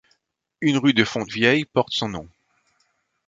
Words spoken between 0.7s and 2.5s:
rue de Fontvieille porte son nom.